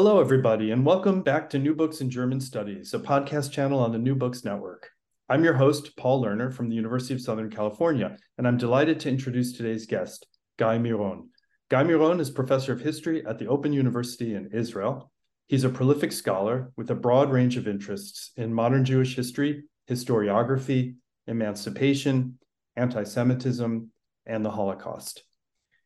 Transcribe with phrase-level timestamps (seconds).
[0.00, 3.90] Hello, everybody, and welcome back to New Books in German Studies, a podcast channel on
[3.90, 4.90] the New Books Network.
[5.28, 9.08] I'm your host, Paul Lerner from the University of Southern California, and I'm delighted to
[9.08, 10.24] introduce today's guest,
[10.56, 11.30] Guy Miron.
[11.68, 15.10] Guy Miron is professor of history at the Open University in Israel.
[15.48, 20.94] He's a prolific scholar with a broad range of interests in modern Jewish history, historiography,
[21.26, 22.38] emancipation,
[22.76, 23.90] anti Semitism,
[24.26, 25.24] and the Holocaust.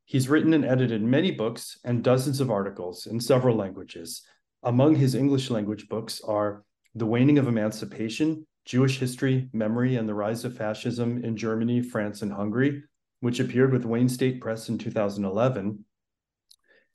[0.05, 4.23] He's written and edited many books and dozens of articles in several languages.
[4.63, 6.65] Among his English language books are
[6.95, 12.23] The Waning of Emancipation, Jewish History, Memory, and the Rise of Fascism in Germany, France,
[12.23, 12.83] and Hungary,
[13.21, 15.85] which appeared with Wayne State Press in 2011.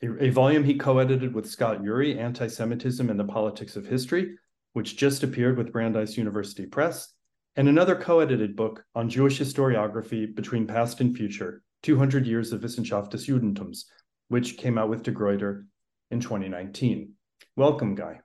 [0.04, 3.86] A, a volume he co edited with Scott Ury, Anti Semitism and the Politics of
[3.86, 4.36] History,
[4.74, 7.14] which just appeared with Brandeis University Press,
[7.56, 12.60] and another co edited book on Jewish historiography between past and future 200 Years of
[12.60, 13.86] Wissenschaft des Judentums,
[14.28, 15.68] which came out with De Gruyter
[16.12, 17.14] in 2019.
[17.56, 18.20] Welcome, Guy.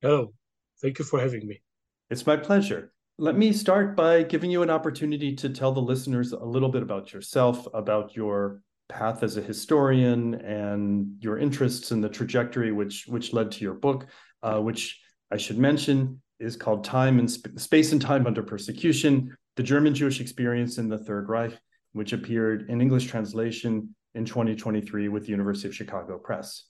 [0.00, 0.32] Hello.
[0.80, 1.60] Thank you for having me.
[2.08, 2.92] It's my pleasure.
[3.18, 6.84] Let me start by giving you an opportunity to tell the listeners a little bit
[6.84, 13.06] about yourself, about your path as a historian, and your interests and the trajectory which
[13.08, 14.06] which led to your book,
[14.44, 15.00] uh, which
[15.32, 19.96] I should mention is called "Time and Sp- Space and Time Under Persecution: The German
[19.96, 21.58] Jewish Experience in the Third Reich."
[21.92, 26.64] Which appeared in English translation in 2023 with the University of Chicago Press.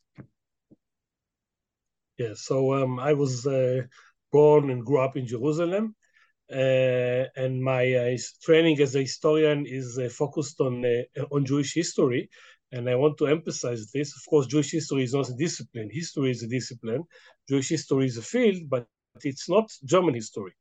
[2.18, 3.82] Yeah, so um, I was uh,
[4.32, 5.94] born and grew up in Jerusalem,
[6.50, 11.74] uh, and my uh, training as a historian is uh, focused on uh, on Jewish
[11.74, 12.28] history.
[12.70, 14.14] And I want to emphasize this.
[14.14, 15.88] Of course, Jewish history is not a discipline.
[15.90, 17.02] History is a discipline.
[17.48, 18.86] Jewish history is a field, but
[19.22, 20.52] it's not German history.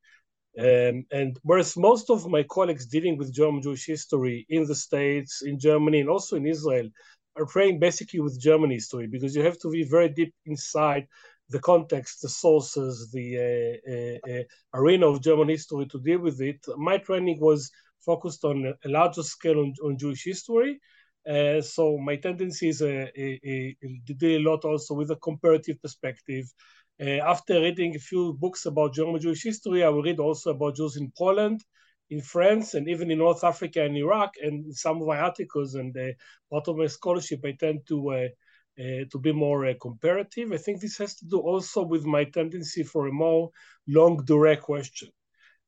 [0.58, 5.42] Um, and whereas most of my colleagues dealing with German Jewish history in the States,
[5.42, 6.88] in Germany, and also in Israel
[7.36, 11.06] are praying basically with German history because you have to be very deep inside
[11.50, 14.42] the context, the sources, the uh, uh, uh,
[14.74, 16.58] arena of German history to deal with it.
[16.76, 17.70] My training was
[18.04, 20.80] focused on a larger scale on, on Jewish history.
[21.28, 26.46] Uh, so my tendency is uh, to deal a lot also with a comparative perspective,
[27.00, 30.96] after reading a few books about German Jewish history, I will read also about Jews
[30.96, 31.62] in Poland,
[32.10, 34.34] in France, and even in North Africa and Iraq.
[34.42, 36.12] And some of my articles and uh,
[36.50, 38.28] part of my scholarship, I tend to uh,
[38.80, 40.52] uh to be more uh, comparative.
[40.52, 43.50] I think this has to do also with my tendency for a more
[43.86, 45.10] long, direct question.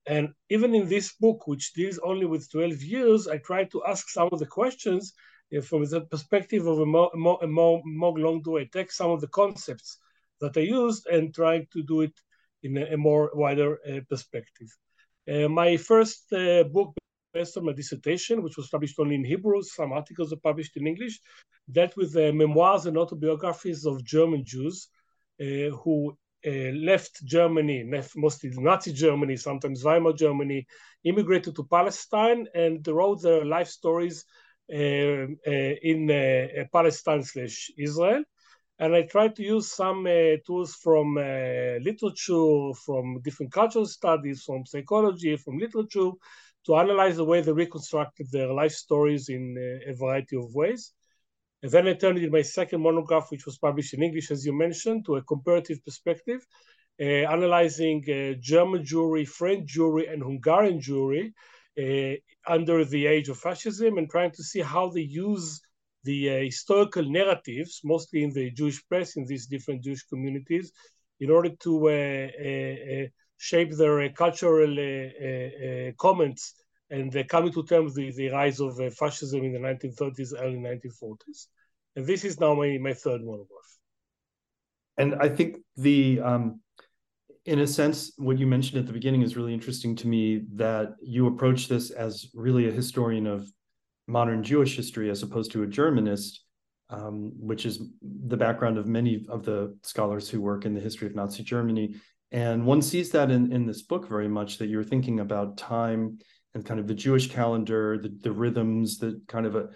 [0.06, 4.08] And even in this book, which deals only with 12 years, I try to ask
[4.08, 5.12] some of the questions
[5.56, 8.72] uh, from the perspective of a more, more, more, more long direct.
[8.72, 9.98] Take some of the concepts
[10.40, 12.14] that I used and trying to do it
[12.62, 14.68] in a, a more wider uh, perspective.
[15.30, 16.94] Uh, my first uh, book
[17.32, 20.86] based on my dissertation, which was published only in Hebrew, some articles are published in
[20.86, 21.20] English,
[21.70, 24.88] dealt with uh, memoirs and autobiographies of German Jews
[25.40, 30.66] uh, who uh, left Germany, mostly Nazi Germany, sometimes Weimar Germany,
[31.04, 34.24] immigrated to Palestine and wrote their life stories
[34.68, 35.36] in
[36.72, 38.24] Palestine slash Israel
[38.80, 44.42] and I tried to use some uh, tools from uh, literature, from different cultural studies,
[44.42, 46.12] from psychology, from literature,
[46.64, 50.92] to analyze the way they reconstructed their life stories in uh, a variety of ways.
[51.62, 54.54] And then I turned in my second monograph, which was published in English, as you
[54.54, 56.40] mentioned, to a comparative perspective,
[56.98, 61.32] uh, analyzing uh, German Jewry, French Jewry, and Hungarian Jewry
[61.78, 62.16] uh,
[62.50, 65.60] under the age of fascism, and trying to see how they use
[66.04, 70.72] the uh, historical narratives, mostly in the Jewish press in these different Jewish communities,
[71.20, 73.06] in order to uh, uh, uh
[73.36, 74.72] shape their cultural
[75.98, 76.54] comments
[76.90, 81.46] and coming to terms with the rise of fascism in the 1930s, early 1940s.
[81.96, 83.70] And this is now my, my third monograph.
[84.98, 86.60] And I think the um,
[87.46, 90.96] in a sense, what you mentioned at the beginning is really interesting to me that
[91.00, 93.50] you approach this as really a historian of
[94.10, 96.40] modern Jewish history as opposed to a Germanist,
[96.90, 101.06] um, which is the background of many of the scholars who work in the history
[101.06, 101.94] of Nazi Germany.
[102.32, 106.18] And one sees that in, in this book very much that you're thinking about time
[106.54, 109.68] and kind of the Jewish calendar, the, the rhythms, the kind of a,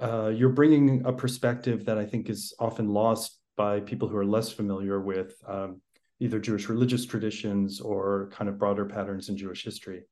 [0.00, 4.24] uh, you're bringing a perspective that I think is often lost by people who are
[4.24, 5.80] less familiar with um,
[6.20, 10.02] either Jewish religious traditions or kind of broader patterns in Jewish history.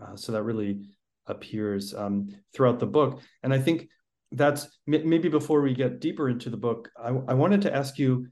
[0.00, 0.82] Uh, so that really
[1.26, 3.20] appears um, throughout the book.
[3.42, 3.88] And I think
[4.32, 8.26] that's maybe before we get deeper into the book, I, I wanted to ask you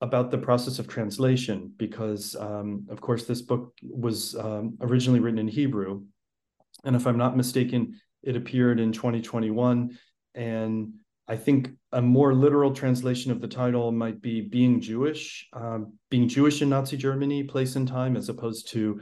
[0.00, 5.38] about the process of translation because, um, of course, this book was um, originally written
[5.38, 6.04] in Hebrew.
[6.84, 9.98] And if I'm not mistaken, it appeared in 2021.
[10.34, 10.94] And
[11.26, 16.28] I think a more literal translation of the title might be Being Jewish, um, Being
[16.28, 19.00] Jewish in Nazi Germany, Place and Time, as opposed to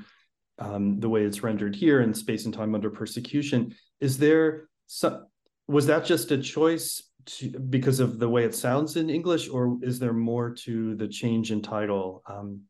[0.58, 3.75] um, the way it's rendered here in Space and Time Under Persecution.
[4.00, 5.26] Is there some,
[5.69, 9.78] was that just a choice to, because of the way it sounds in English, or
[9.82, 12.22] is there more to the change in title?
[12.26, 12.62] Um,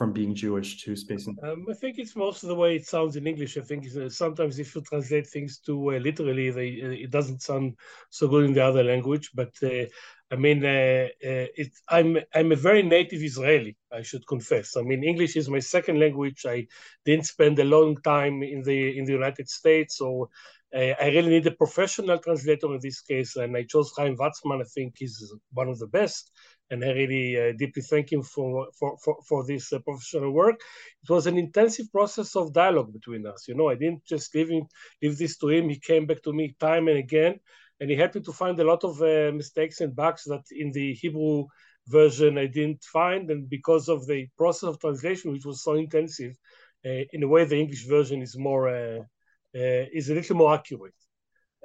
[0.00, 2.86] from being Jewish to space and um, I think it's most of the way it
[2.86, 3.58] sounds in English.
[3.58, 7.42] I think uh, sometimes if you translate things too uh, literally, they, uh, it doesn't
[7.42, 7.76] sound
[8.08, 9.28] so good in the other language.
[9.34, 9.84] But uh,
[10.32, 11.46] I mean, uh, uh,
[11.88, 13.76] I'm I'm a very native Israeli.
[13.92, 14.76] I should confess.
[14.76, 16.46] I mean, English is my second language.
[16.46, 16.66] I
[17.04, 20.30] didn't spend a long time in the in the United States, so
[20.72, 24.60] I really need a professional translator in this case, and I chose Haim Watzman.
[24.60, 26.30] I think he's one of the best
[26.70, 30.60] and I really uh, deeply thank him for for for, for this uh, professional work.
[31.02, 33.48] It was an intensive process of dialogue between us.
[33.48, 34.66] You know, I didn't just leave him
[35.02, 35.68] leave this to him.
[35.68, 37.40] He came back to me time and again,
[37.80, 40.94] and he helped to find a lot of uh, mistakes and bugs that in the
[40.94, 41.46] Hebrew
[41.88, 46.34] version I didn't find, and because of the process of translation, which was so intensive,
[46.86, 49.00] uh, in a way the English version is more uh,
[49.54, 50.94] uh, is a little more accurate.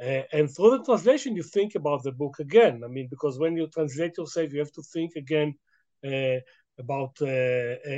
[0.02, 2.82] Uh, and through the translation, you think about the book again.
[2.84, 5.54] I mean, because when you translate yourself, you have to think again
[6.06, 6.40] uh,
[6.80, 7.16] about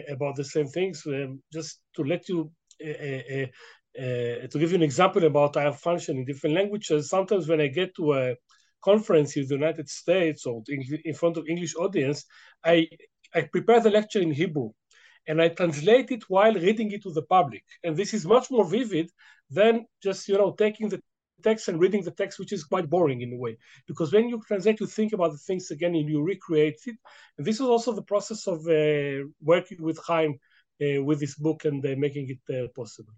[0.10, 1.04] about the same things.
[1.08, 2.52] Um, just to let you
[3.98, 7.10] uh, to give you an example about I function in different languages.
[7.10, 8.36] Sometimes when I get to a
[8.84, 12.26] conference in the United States or in front of English audience,
[12.64, 12.88] I
[13.34, 14.70] I prepare the lecture in Hebrew
[15.28, 17.64] and I translate it while reading it to the public.
[17.84, 19.10] And this is much more vivid
[19.50, 21.02] than just you know taking the
[21.44, 23.58] text and reading the text, which is quite boring in a way.
[23.88, 26.98] Because when you translate, you think about the things again and you recreate it.
[27.38, 30.40] And this is also the process of uh, working with Haim
[30.82, 33.14] uh, with this book and uh, making it uh, possible.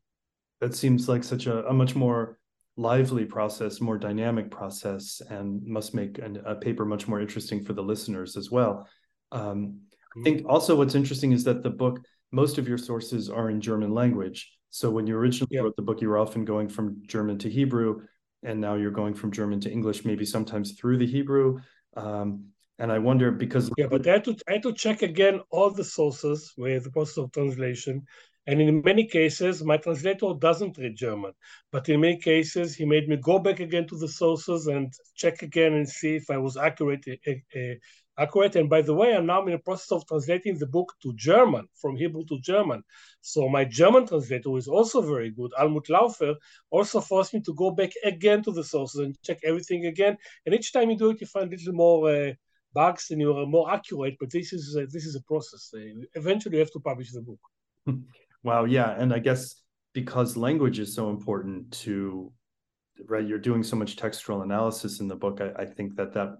[0.62, 2.38] That seems like such a, a, much more
[2.76, 7.74] lively process, more dynamic process, and must make an, a paper much more interesting for
[7.74, 8.88] the listeners as well.
[9.32, 9.82] Um,
[10.18, 10.50] I think mm-hmm.
[10.50, 12.00] also what's interesting is that the book,
[12.32, 14.52] most of your sources are in German language.
[14.70, 15.62] So when you originally yeah.
[15.62, 18.02] wrote the book, you were often going from German to Hebrew,
[18.44, 21.60] and now you're going from German to English, maybe sometimes through the Hebrew.
[21.96, 22.46] Um,
[22.80, 25.70] and I wonder because yeah, but I had to I had to check again all
[25.70, 28.06] the sources with the process of translation.
[28.50, 31.34] And in many cases, my translator doesn't read German.
[31.72, 35.44] But in many cases, he made me go back again to the sources and check
[35.44, 37.76] again and see if I was accurate uh,
[38.18, 38.56] accurate.
[38.56, 41.68] And by the way, I'm now in the process of translating the book to German,
[41.80, 42.82] from Hebrew to German.
[43.22, 45.52] So my German translator is also very good.
[45.62, 46.34] Almut Laufer
[46.72, 50.18] also forced me to go back again to the sources and check everything again.
[50.48, 52.34] And each time you do it, you find a little more uh,
[52.74, 54.16] bugs and you're more accurate.
[54.20, 55.72] But this is uh, this is a process.
[55.72, 57.42] Uh, eventually, you have to publish the book.
[58.44, 58.66] Wow.
[58.66, 59.56] Yeah, and I guess
[59.94, 62.32] because language is so important to
[63.08, 65.40] right, you're doing so much textual analysis in the book.
[65.42, 66.38] I, I think that that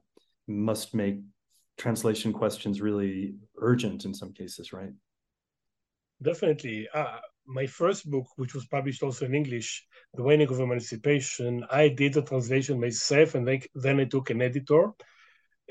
[0.48, 1.20] must make
[1.78, 4.92] translation questions really urgent in some cases, right?
[6.22, 6.88] Definitely.
[6.94, 11.88] Uh, my first book, which was published also in English, The Waning of Emancipation, I
[11.88, 14.92] did the translation myself, and then I took an editor.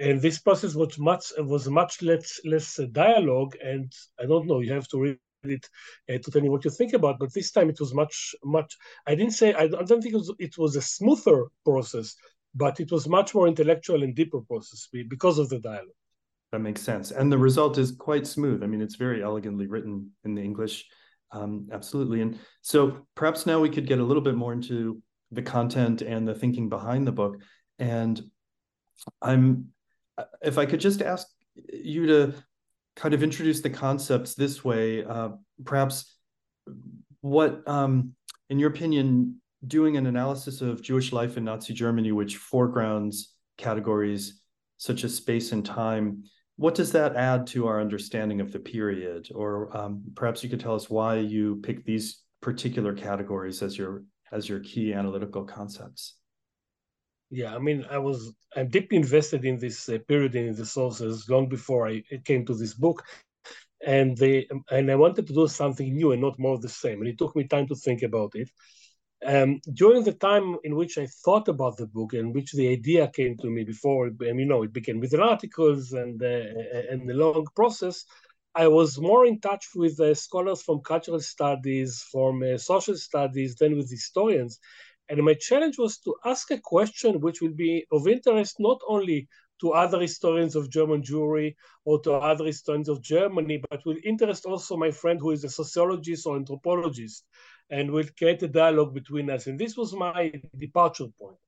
[0.00, 4.61] And this process was much was much less less dialogue, and I don't know.
[4.61, 5.68] You have to read it
[6.09, 7.18] uh, to tell me what you think about.
[7.18, 8.76] But this time it was much much.
[9.07, 12.14] I didn't say I don't think it was, it was a smoother process
[12.54, 15.88] but it was much more intellectual and deeper process because of the dialogue.
[16.52, 18.62] That makes sense, and the result is quite smooth.
[18.62, 20.87] I mean, it's very elegantly written in the English,
[21.30, 22.23] um, absolutely.
[22.23, 26.26] And so, perhaps now we could get a little bit more into the content and
[26.26, 27.37] the thinking behind the book.
[27.78, 28.21] And
[29.21, 29.68] I'm
[30.42, 32.35] if I could just ask you to
[32.99, 35.31] kind of introduce the concepts this way, uh,
[35.64, 36.17] perhaps
[37.21, 38.12] what, um,
[38.50, 44.40] in your opinion, doing an analysis of Jewish life in Nazi Germany, which foregrounds categories
[44.78, 46.25] such as space and time,
[46.57, 49.28] what does that add to our understanding of the period?
[49.33, 54.02] Or um, perhaps you could tell us why you picked these particular categories as your
[54.33, 56.17] as your key analytical concepts.
[57.30, 61.28] Yeah, I mean, I was I'm deeply invested in this uh, period in the sources
[61.28, 63.04] long before I came to this book,
[63.87, 67.00] and they and I wanted to do something new and not more of the same.
[67.00, 68.50] And it took me time to think about it.
[69.26, 73.08] Um, during the time in which I thought about the book and which the idea
[73.08, 77.08] came to me before, and you know, it began with the articles and uh, and
[77.08, 78.04] the long process.
[78.54, 83.56] I was more in touch with uh, scholars from cultural studies, from uh, social studies,
[83.56, 84.58] than with historians.
[85.08, 89.28] And my challenge was to ask a question which will be of interest not only
[89.60, 94.44] to other historians of German Jewry or to other historians of Germany, but will interest
[94.44, 97.24] also my friend who is a sociologist or anthropologist
[97.70, 99.46] and will create a dialogue between us.
[99.46, 101.38] And this was my departure point.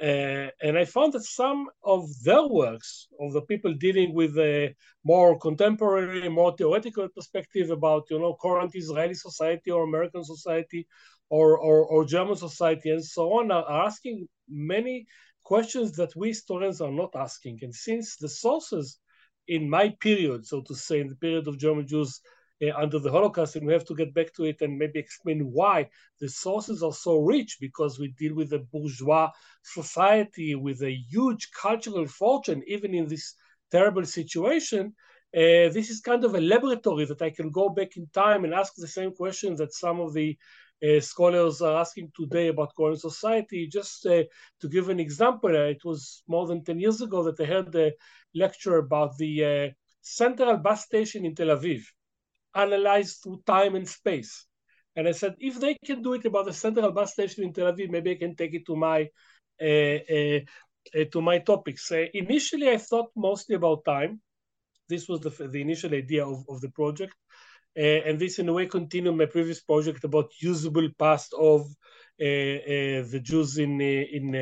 [0.00, 4.74] Uh, and I found that some of their works, of the people dealing with a
[5.04, 10.86] more contemporary, more theoretical perspective about, you know, current Israeli society or American society
[11.28, 15.06] or, or, or German society and so on, are asking many
[15.44, 17.58] questions that we historians are not asking.
[17.62, 18.98] And since the sources
[19.48, 22.20] in my period, so to say, in the period of German Jews
[22.70, 25.88] under the Holocaust, and we have to get back to it and maybe explain why
[26.20, 29.30] the sources are so rich because we deal with a bourgeois
[29.62, 33.34] society with a huge cultural fortune, even in this
[33.70, 34.94] terrible situation.
[35.34, 38.54] Uh, this is kind of a laboratory that I can go back in time and
[38.54, 40.36] ask the same questions that some of the
[40.86, 43.66] uh, scholars are asking today about current society.
[43.66, 44.24] Just uh,
[44.60, 47.74] to give an example, uh, it was more than 10 years ago that I heard
[47.74, 47.92] a
[48.34, 49.70] lecture about the uh,
[50.02, 51.82] central bus station in Tel Aviv
[52.54, 54.46] analyzed through time and space.
[54.94, 57.72] And I said, if they can do it about the central bus station in Tel
[57.72, 59.08] Aviv, maybe I can take it to my
[59.60, 60.40] uh, uh,
[60.98, 61.92] uh, to my topics.
[61.92, 64.20] initially, I thought mostly about time.
[64.88, 67.14] This was the, the initial idea of, of the project.
[67.76, 71.66] and this, in a way, continued my previous project about usable past of
[72.18, 74.34] the Jews in in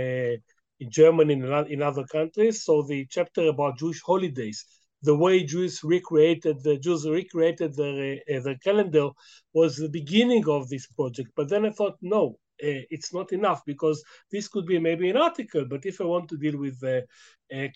[0.81, 2.65] in Germany and in other countries.
[2.65, 4.65] So the chapter about Jewish holidays
[5.03, 9.09] the way Jews recreated the Jews recreated their uh, their calendar
[9.55, 11.31] was the beginning of this project.
[11.35, 15.17] But then I thought, no, uh, it's not enough because this could be maybe an
[15.17, 15.65] article.
[15.65, 17.01] But if I want to deal with uh,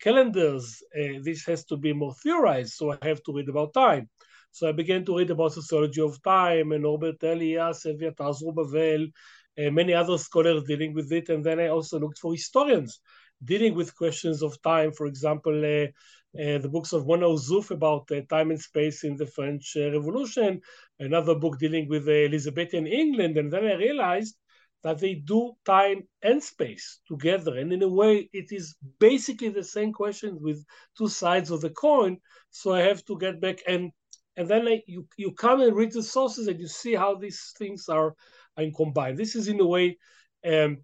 [0.02, 0.82] calendars,
[1.22, 2.74] this has to be more theorized.
[2.74, 4.08] So I have to read about time.
[4.52, 9.10] So I began to read about sociology of time and Norbert Elias, Eviatar Zerubavel,
[9.56, 11.28] and many other scholars dealing with it.
[11.28, 13.00] And then I also looked for historians
[13.42, 14.92] dealing with questions of time.
[14.92, 15.88] For example, uh,
[16.34, 20.60] the books of Mona Ozouf about uh, time and space in the French uh, Revolution,
[20.98, 24.36] another book dealing with Elizabethan England, and then I realized
[24.82, 29.64] that they do time and space together, and in a way, it is basically the
[29.64, 30.64] same question with
[30.98, 32.18] two sides of the coin.
[32.50, 33.90] So I have to get back and
[34.36, 37.52] and then I, you you come and read the sources and you see how these
[37.56, 38.14] things are,
[38.58, 39.16] are combined.
[39.16, 39.96] This is in a way
[40.46, 40.78] um,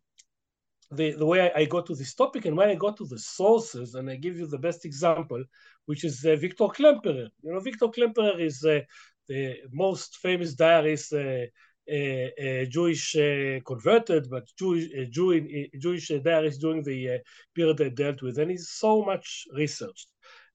[0.93, 3.19] the, the way I, I, got to this topic and when I go to the
[3.19, 5.43] sources, and I give you the best example,
[5.87, 7.29] which is uh, Victor Klemperer.
[7.43, 8.81] You know, Victor Klemperer is uh,
[9.29, 11.47] the most famous diarist, uh,
[11.91, 17.21] uh, uh Jewish uh, converted, but Jewish, Jew, Jewish diarist during the
[17.55, 20.09] period I dealt with, and he's so much researched.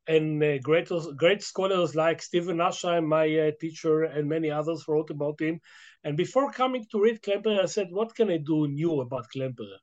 [0.07, 5.59] And great, great scholars like Steven Aschheim, my teacher, and many others wrote about him.
[6.03, 9.79] And before coming to read Klemperer, I said, what can I do new about Klemperer?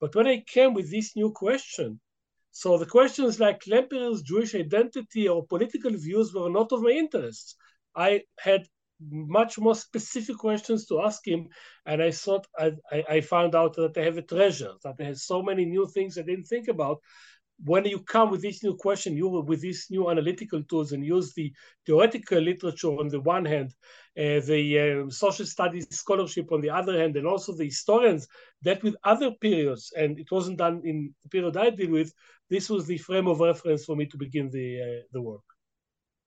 [0.00, 2.00] But when I came with this new question,
[2.50, 7.56] so the questions like Klemperer's Jewish identity or political views were not of my interest.
[7.94, 8.66] I had
[9.00, 11.48] much more specific questions to ask him,
[11.86, 12.72] and I thought I,
[13.08, 16.18] I, found out that I have a treasure, that I have so many new things
[16.18, 16.98] I didn't think about,
[17.64, 21.34] when you come with this new question, you with these new analytical tools and use
[21.34, 21.52] the
[21.84, 23.74] theoretical literature on the one hand,
[24.16, 28.28] uh, the uh, social studies scholarship on the other hand, and also the historians
[28.62, 32.12] that with other periods, and it wasn't done in the period I deal with,
[32.48, 35.42] this was the frame of reference for me to begin the uh, the work.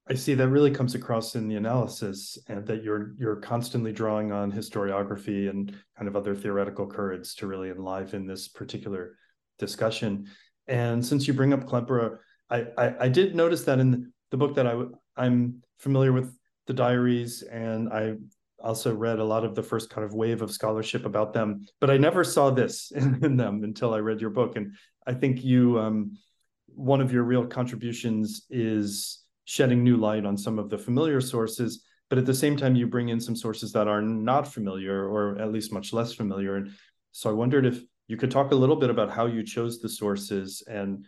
[0.09, 4.33] I see that really comes across in the analysis, and that you're you're constantly drawing
[4.33, 9.17] on historiography and kind of other theoretical currents to really enliven this particular
[9.59, 10.27] discussion.
[10.71, 14.55] And since you bring up Klemperer, I, I, I did notice that in the book
[14.55, 14.81] that I
[15.17, 16.33] I'm familiar with
[16.65, 18.15] the diaries, and I
[18.63, 21.89] also read a lot of the first kind of wave of scholarship about them, but
[21.89, 24.55] I never saw this in, in them until I read your book.
[24.55, 24.73] And
[25.05, 26.17] I think you um,
[26.67, 31.83] one of your real contributions is shedding new light on some of the familiar sources
[32.09, 35.39] but at the same time you bring in some sources that are not familiar or
[35.39, 36.71] at least much less familiar and
[37.11, 39.89] so i wondered if you could talk a little bit about how you chose the
[39.89, 41.05] sources and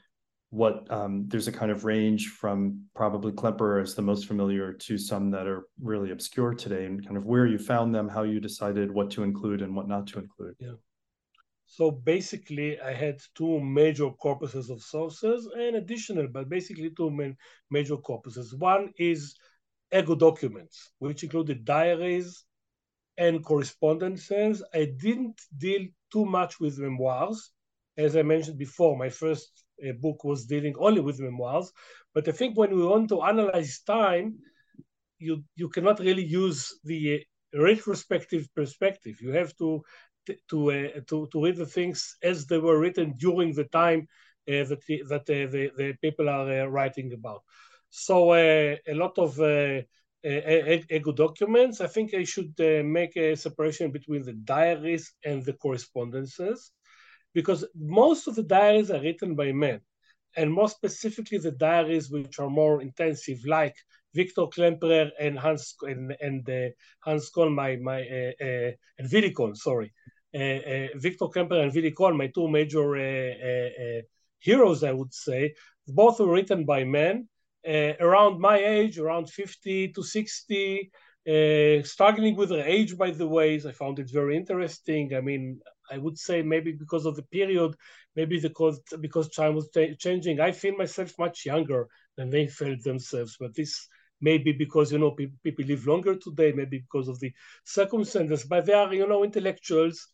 [0.49, 4.99] what um, there's a kind of range from probably Klemperer as the most familiar to
[4.99, 8.39] some that are really obscure today, and kind of where you found them, how you
[8.39, 10.55] decided what to include and what not to include.
[10.59, 10.73] Yeah.
[11.65, 17.35] So basically, I had two major corpuses of sources and additional, but basically two main
[17.71, 18.55] major corpuses.
[18.55, 19.33] One is
[19.91, 22.45] ego documents, which included diaries
[23.17, 24.61] and correspondences.
[24.71, 27.51] I didn't deal too much with memoirs.
[27.97, 29.49] As I mentioned before, my first
[29.83, 31.71] uh, book was dealing only with memoirs.
[32.13, 34.27] But I think when we want to analyze time,
[35.19, 39.15] you you cannot really use the uh, retrospective perspective.
[39.21, 39.69] You have to
[40.51, 44.01] to uh, to to read the things as they were written during the time
[44.49, 47.41] uh, that the, that uh, the, the people are uh, writing about.
[47.89, 49.39] So a lot of
[50.23, 51.81] ego documents.
[51.81, 56.71] I think I should make a separation between the diaries and the correspondences
[57.33, 59.81] because most of the diaries are written by men,
[60.35, 63.75] and more specifically the diaries which are more intensive, like
[64.13, 69.31] Victor Klemperer and Hans and, and uh, Hans Kohn, my my uh, uh, and Willy
[69.31, 69.91] Cohn, sorry,
[70.35, 74.01] uh, uh, Victor Klemperer and Willy Cohn, my two major uh,
[74.39, 75.55] heroes, I would say,
[75.87, 77.27] both were written by men
[77.65, 80.91] around my age, around 50 to 60.
[81.83, 85.13] struggling with their age, by the way, I found it very interesting.
[85.15, 85.59] I mean,
[85.91, 87.75] I would say maybe because of the period,
[88.15, 90.39] maybe because because time was changing.
[90.39, 93.87] I feel myself much younger than they felt themselves, but this
[94.21, 97.31] may be because you know people, people live longer today, maybe because of the
[97.65, 98.45] circumstances.
[98.45, 100.07] But they are you know intellectuals,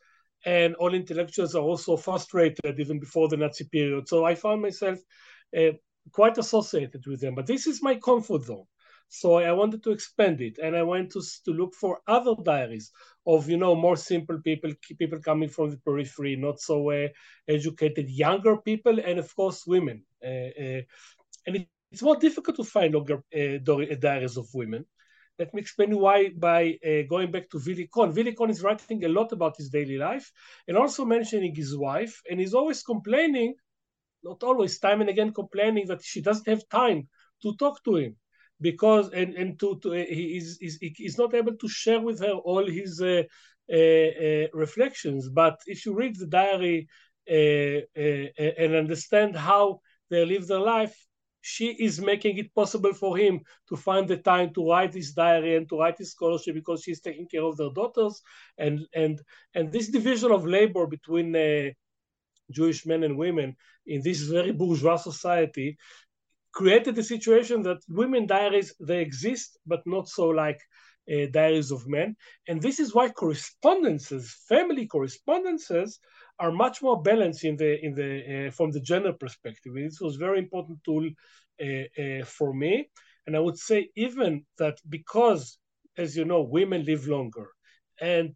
[0.45, 4.07] and all intellectuals are also frustrated even before the Nazi period.
[4.07, 4.99] So I found myself
[5.57, 5.71] uh,
[6.11, 7.35] quite associated with them.
[7.35, 8.65] But this is my comfort zone.
[9.09, 12.91] So I wanted to expand it, and I went to to look for other diaries
[13.25, 17.07] of you know more simple people, people coming from the periphery, not so uh,
[17.47, 20.05] educated, younger people, and of course women.
[20.23, 20.81] Uh, uh,
[21.47, 24.85] and it, it's more difficult to find longer uh, diaries of women.
[25.39, 28.13] Let me explain why by uh, going back to Willy Cohn.
[28.13, 30.31] Willy Cohn is writing a lot about his daily life
[30.67, 33.55] and also mentioning his wife, and he's always complaining,
[34.23, 37.07] not always, time and again complaining that she doesn't have time
[37.43, 38.15] to talk to him
[38.61, 42.65] because and and to, to he is he's not able to share with her all
[42.65, 43.23] his uh,
[43.71, 45.29] uh, reflections.
[45.29, 46.87] But if you read the diary
[47.27, 49.79] and understand how
[50.09, 50.95] they live their life,
[51.41, 55.55] she is making it possible for him to find the time to write his diary
[55.55, 58.21] and to write his scholarship because she's taking care of their daughters
[58.57, 59.21] and and
[59.55, 61.69] and this division of labor between uh,
[62.51, 63.55] Jewish men and women
[63.87, 65.77] in this very bourgeois society
[66.51, 70.59] created a situation that women diaries they exist but not so like
[71.11, 72.15] uh, diaries of men.
[72.47, 75.99] And this is why correspondences family correspondences
[76.39, 79.73] are much more balanced in the in the uh, from the gender perspective.
[79.75, 81.05] This was very important tool
[81.61, 82.89] uh, uh, for me.
[83.27, 85.57] And i would say even that because
[85.97, 87.47] as you know women live longer.
[88.01, 88.33] And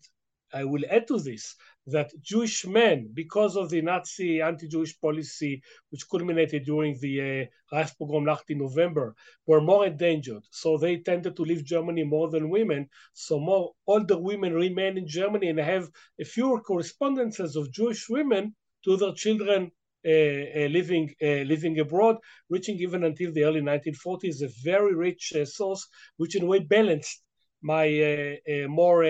[0.54, 1.56] i will add to this
[1.88, 7.86] that Jewish men, because of the Nazi anti-Jewish policy, which culminated during the uh,
[8.22, 9.16] Nacht in November,
[9.46, 10.44] were more endangered.
[10.52, 12.90] So they tended to leave Germany more than women.
[13.14, 15.90] So more older women remain in Germany and have
[16.26, 19.72] fewer correspondences of Jewish women to their children
[20.06, 22.18] uh, uh, living uh, living abroad,
[22.50, 26.60] reaching even until the early 1940s, a very rich uh, source, which in a way
[26.60, 27.24] balanced
[27.62, 29.04] my uh, uh, more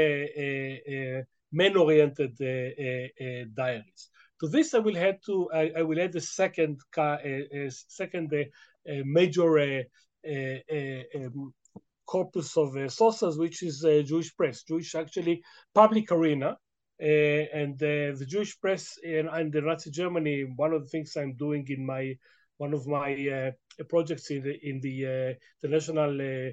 [1.53, 4.09] men-oriented uh, uh, diaries.
[4.41, 7.17] To this, I will add to I, I will add the second uh,
[7.69, 8.33] second
[8.85, 9.85] major
[10.27, 11.53] um,
[12.05, 16.57] corpus of sources, which is Jewish press, Jewish actually public arena.
[17.01, 21.17] Uh, and uh, the Jewish press in, in, the Nazi Germany, one of the things
[21.17, 22.15] I'm doing in my
[22.57, 23.11] one of my
[23.79, 26.51] uh, projects in the in the, the national uh,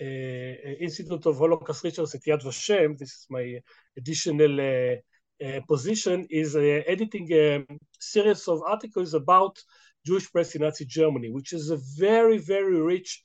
[0.00, 3.60] Institute of Holocaust Research at Yad Vashem, this is my
[3.96, 4.96] additional uh,
[5.44, 7.64] uh, position, is editing a
[7.98, 9.58] series of articles about
[10.06, 13.22] Jewish press in Nazi Germany, which is a very, very rich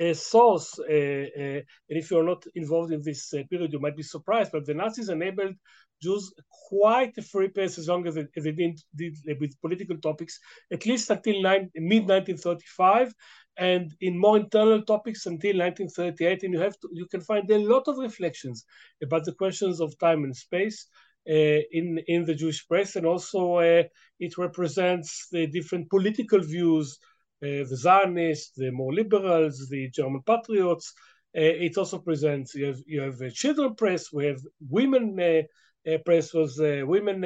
[0.00, 0.78] uh, source.
[0.78, 4.52] Uh, uh, and if you're not involved in this period, you might be surprised.
[4.52, 5.54] But the Nazis enabled
[6.00, 6.32] Jews
[6.68, 10.38] quite a free pass as long as they, as they did, did with political topics,
[10.72, 13.12] at least until mid 1935
[13.58, 17.58] and in more internal topics until 1938 and you have to you can find a
[17.58, 18.64] lot of reflections
[19.02, 20.86] about the questions of time and space
[21.28, 23.82] uh, in in the Jewish press and also uh,
[24.20, 26.98] it represents the different political views
[27.40, 30.92] uh, the Zionists, the more liberals, the German patriots.
[31.36, 35.98] Uh, it also presents you have you have a children press, we have women uh,
[36.04, 37.20] press was women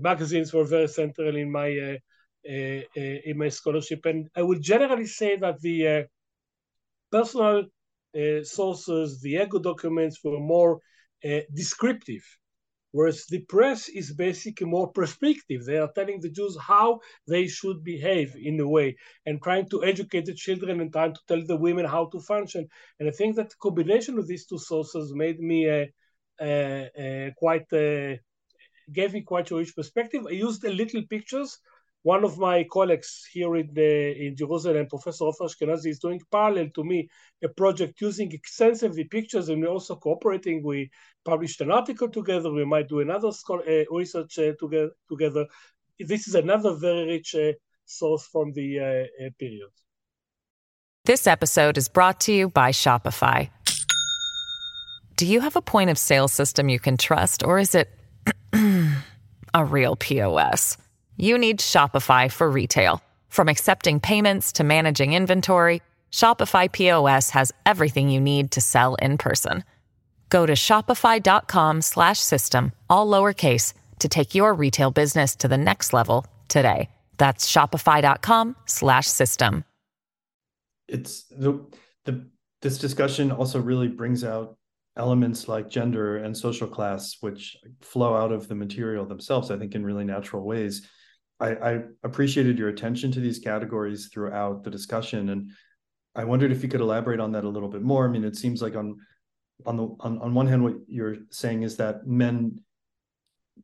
[0.00, 1.98] magazines were very central in my
[2.44, 6.06] in my scholarship, and I would generally say that the
[7.10, 7.64] personal
[8.42, 10.80] sources, the ego documents were more
[11.54, 12.24] descriptive
[12.92, 15.64] whereas the press is basically more prescriptive.
[15.64, 18.96] They are telling the Jews how they should behave in a way
[19.26, 22.66] and trying to educate the children and trying to tell the women how to function.
[22.98, 25.86] And I think that the combination of these two sources made me uh,
[26.40, 30.22] uh, uh, quite, gave me quite a rich perspective.
[30.26, 31.58] I used a little pictures
[32.02, 36.68] one of my colleagues here in, the, in Jerusalem, Professor Ofer Ashkenazi, is doing parallel
[36.74, 37.08] to me
[37.42, 40.62] a project using extensively pictures, and we're also cooperating.
[40.62, 40.90] We
[41.24, 42.52] published an article together.
[42.52, 45.46] We might do another scholar, uh, research uh, together, together.
[45.98, 47.52] This is another very rich uh,
[47.84, 49.70] source from the uh, uh, period.
[51.04, 53.50] This episode is brought to you by Shopify.
[55.16, 57.90] Do you have a point of sale system you can trust, or is it
[58.52, 60.76] a real POS?
[61.18, 63.02] You need Shopify for retail.
[63.28, 69.18] From accepting payments to managing inventory, Shopify POS has everything you need to sell in
[69.18, 69.64] person.
[70.30, 76.88] Go to shopify.com/system all lowercase to take your retail business to the next level today.
[77.16, 79.64] That's shopify.com/system.
[80.88, 81.66] It's the,
[82.04, 82.26] the
[82.62, 84.56] this discussion also really brings out
[84.96, 89.76] elements like gender and social class which flow out of the material themselves i think
[89.76, 90.88] in really natural ways
[91.40, 95.50] I, I appreciated your attention to these categories throughout the discussion, and
[96.14, 98.06] I wondered if you could elaborate on that a little bit more.
[98.06, 98.96] I mean, it seems like on
[99.66, 102.60] on the on, on one hand, what you're saying is that men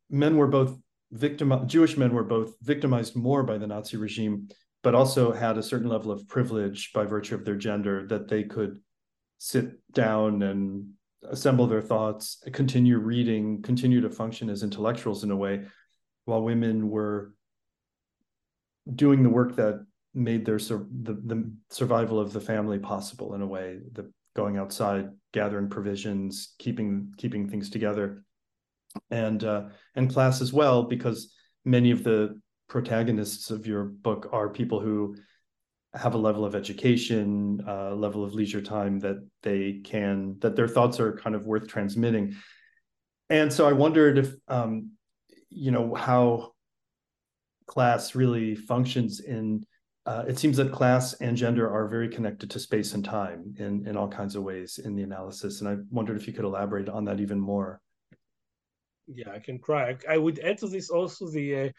[0.09, 0.77] men were both
[1.11, 4.47] victim Jewish men were both victimized more by the Nazi regime,
[4.83, 8.43] but also had a certain level of privilege by virtue of their gender that they
[8.43, 8.79] could
[9.37, 10.91] sit down and
[11.29, 15.65] assemble their thoughts, continue reading, continue to function as intellectuals in a way,
[16.25, 17.34] while women were
[18.93, 23.47] doing the work that made their the, the survival of the family possible in a
[23.47, 28.23] way the going outside gathering provisions keeping keeping things together.
[29.11, 31.33] And uh, and class as well because
[31.65, 35.15] many of the protagonists of your book are people who
[35.93, 40.55] have a level of education a uh, level of leisure time that they can that
[40.55, 42.35] their thoughts are kind of worth transmitting.
[43.29, 44.91] And so i wondered if um,
[45.49, 46.54] you know how
[47.67, 49.65] class really functions in
[50.05, 53.87] uh, it seems that class and gender are very connected to space and time in,
[53.87, 55.61] in all kinds of ways in the analysis.
[55.61, 57.81] And I wondered if you could elaborate on that even more.
[59.07, 59.97] Yeah, I can try.
[60.07, 61.69] I would add to this also the uh,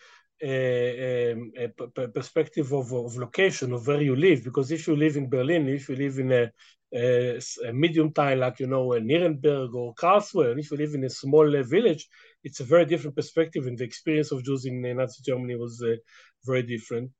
[2.14, 4.44] perspective of, of location of where you live.
[4.44, 6.50] Because if you live in Berlin, if you live in a,
[6.94, 11.04] a, a medium town like you know Nuremberg or Karlsruhe, and if you live in
[11.04, 12.08] a small uh, village,
[12.44, 15.82] it's a very different perspective, and the experience of Jews in uh, Nazi Germany was
[15.82, 15.96] uh,
[16.44, 17.10] very different.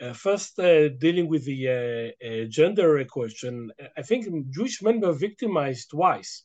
[0.00, 5.12] Uh, first, uh, dealing with the uh, uh, gender question, I think Jewish men were
[5.12, 6.44] victimized twice.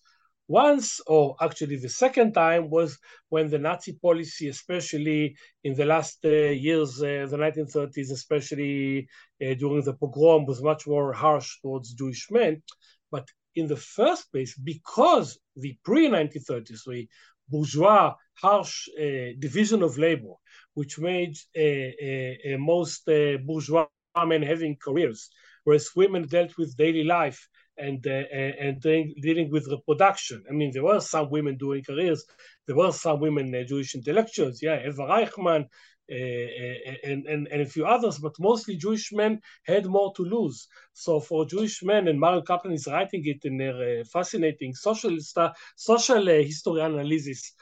[0.50, 2.98] Once, or actually the second time, was
[3.30, 9.08] when the Nazi policy, especially in the last years, the 1930s, especially
[9.40, 12.64] during the pogrom, was much more harsh towards Jewish men.
[13.12, 17.08] But in the first place, because the pre 1933
[17.48, 20.34] bourgeois, harsh uh, division of labor,
[20.74, 23.06] which made uh, uh, most
[23.46, 23.88] bourgeois
[24.26, 25.30] men having careers,
[25.64, 27.48] whereas women dealt with daily life
[27.80, 28.26] and uh,
[28.66, 30.44] and dealing with reproduction.
[30.50, 32.26] I mean, there were some women doing careers.
[32.68, 34.62] There were some women uh, Jewish intellectuals.
[34.62, 35.66] Yeah, Eva Reichmann.
[36.12, 40.68] Uh, and, and, and a few others, but mostly Jewish men had more to lose.
[40.94, 45.16] So for Jewish men, and Marion Kaplan is writing it in her fascinating social,
[45.76, 47.54] social history analysis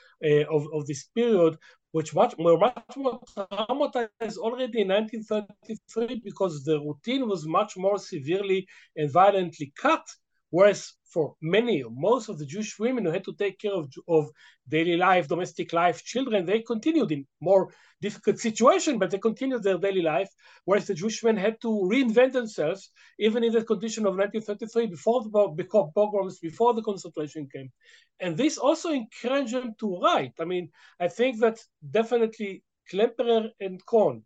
[0.49, 1.57] of, of this period,
[1.97, 7.97] which much, were much more traumatized already in 1933 because the routine was much more
[7.97, 10.05] severely and violently cut
[10.49, 13.91] Whereas for many, or most of the Jewish women who had to take care of,
[14.07, 14.29] of
[14.67, 17.69] daily life, domestic life, children, they continued in more
[18.01, 20.29] difficult situation, but they continued their daily life.
[20.65, 25.23] Whereas the Jewish men had to reinvent themselves, even in the condition of 1933, before
[25.23, 27.71] the pogroms, before the concentration camp.
[28.19, 30.33] And this also encouraged them to write.
[30.39, 34.23] I mean, I think that definitely Klemperer and Cohn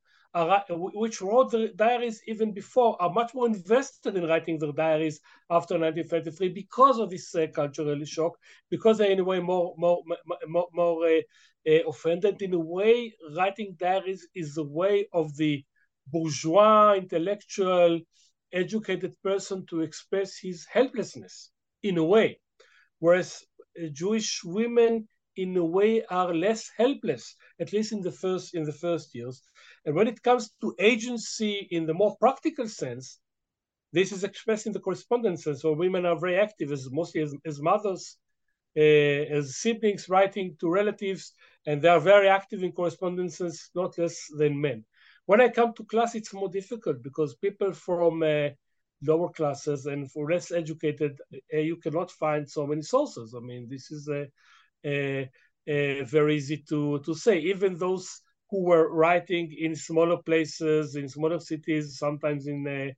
[0.70, 5.78] which wrote the diaries even before, are much more invested in writing their diaries after
[5.78, 8.38] 1933 because of this uh, cultural shock,
[8.70, 10.02] because they're in a way more more
[10.48, 11.22] more, more uh,
[11.70, 12.42] uh, offended.
[12.42, 15.64] In a way, writing diaries is a way of the
[16.08, 18.00] bourgeois, intellectual,
[18.54, 21.52] educated person to express his helplessness
[21.84, 22.40] in a way,
[23.00, 23.44] whereas
[23.82, 28.64] uh, Jewish women in a way are less helpless, at least in the first in
[28.64, 29.42] the first years.
[29.86, 33.20] And when it comes to agency in the more practical sense,
[33.94, 37.62] this is expressed in the correspondences where women are very active as mostly as, as
[37.62, 38.18] mothers,
[38.78, 41.34] uh, as siblings writing to relatives,
[41.66, 44.86] and they are very active in correspondences, not less than men.
[45.26, 48.50] When I come to class, it's more difficult because people from uh,
[49.02, 51.20] lower classes and for less educated,
[51.54, 53.34] uh, you cannot find so many sources.
[53.36, 54.28] I mean, this is a,
[54.86, 55.30] a,
[55.68, 57.40] a very easy to, to say.
[57.40, 62.92] Even those who were writing in smaller places, in smaller cities, sometimes in, uh,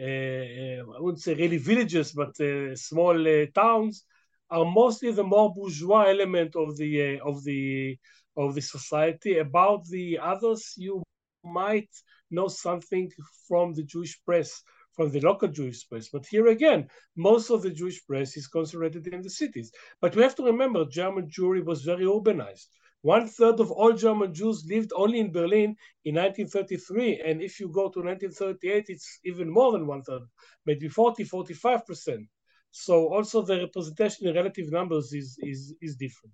[0.00, 4.04] uh, I wouldn't say really villages, but uh, small uh, towns,
[4.50, 7.98] are mostly the more bourgeois element of the of the
[8.36, 9.38] of the society.
[9.38, 11.02] About the others, you
[11.44, 11.90] might
[12.30, 13.10] know something
[13.48, 14.62] from the Jewish press,
[14.96, 16.08] from the local Jewish press.
[16.08, 19.72] But here again, most of the Jewish press is concentrated in the cities.
[20.00, 22.68] But we have to remember German Jewry was very urbanized.
[23.04, 27.20] One third of all German Jews lived only in Berlin in 1933.
[27.20, 30.22] And if you go to 1938, it's even more than one third,
[30.64, 32.26] maybe 40, 45%.
[32.70, 36.32] So also the representation in relative numbers is, is, is different.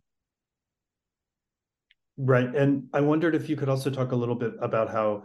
[2.17, 2.55] Right.
[2.55, 5.25] And I wondered if you could also talk a little bit about how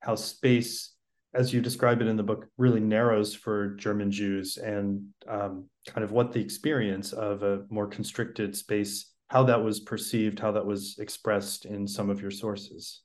[0.00, 0.92] how space,
[1.34, 6.04] as you describe it in the book, really narrows for German Jews and um, kind
[6.04, 10.66] of what the experience of a more constricted space, how that was perceived, how that
[10.66, 13.02] was expressed in some of your sources.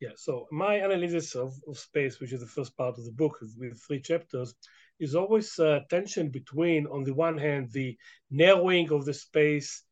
[0.00, 3.38] Yeah, so my analysis of, of space, which is the first part of the book
[3.56, 4.54] with three chapters,
[4.98, 7.96] is always a tension between, on the one hand, the
[8.30, 9.84] narrowing of the space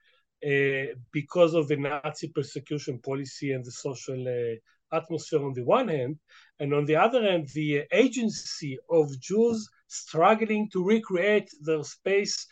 [0.44, 5.88] uh, because of the Nazi persecution policy and the social uh, atmosphere on the one
[5.88, 6.18] hand,
[6.58, 12.46] and on the other hand, the agency of Jews struggling to recreate their space,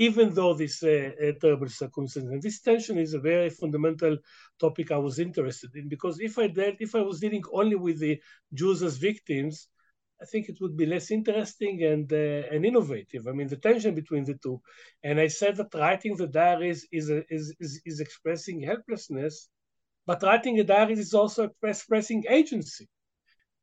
[0.00, 1.10] even though this uh,
[1.42, 2.30] terrible circumstance.
[2.30, 4.16] And this tension is a very fundamental
[4.58, 8.00] topic I was interested in because if I did, if I was dealing only with
[8.00, 8.18] the
[8.54, 9.68] Jews as victims,
[10.22, 13.26] I think it would be less interesting and uh, and innovative.
[13.26, 14.56] I mean, the tension between the two.
[15.04, 19.34] And I said that writing the diaries is is, is is expressing helplessness,
[20.06, 22.88] but writing a diary is also expressing agency.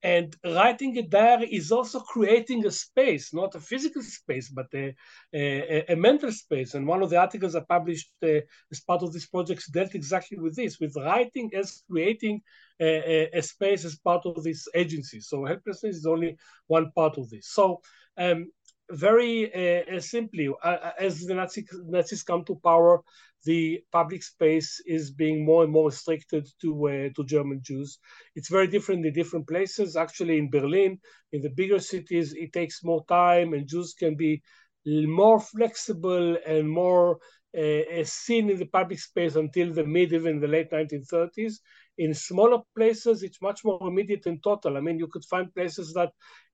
[0.04, 4.96] And writing a diary is also creating a space, not a physical space, but a,
[5.34, 6.76] a, a mental space.
[6.76, 10.38] And one of the articles I published uh, as part of this project dealt exactly
[10.38, 12.42] with this, with writing as creating
[12.80, 15.20] a, a, space as part of this agency.
[15.20, 17.48] So helplessness is only one part of this.
[17.50, 17.82] So
[18.18, 18.52] um,
[18.92, 23.02] very uh, uh simply, uh, uh, as the Nazi, Nazis come to power,
[23.46, 28.00] the public space is being more and more restricted to uh, to German Jews.
[28.36, 29.96] It's very different in different places.
[29.96, 31.00] Actually, in Berlin,
[31.32, 34.42] in the bigger cities, it takes more time, and Jews can be
[34.86, 37.20] more flexible and more
[37.58, 41.60] uh, seen in the public space until the mid, even the late 1930s.
[41.98, 44.78] In smaller places, it's much more immediate and total.
[44.78, 46.12] I mean, you could find places that